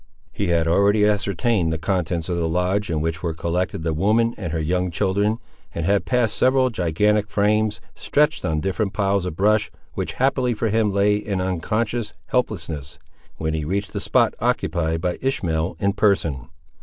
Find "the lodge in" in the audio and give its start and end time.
2.37-3.01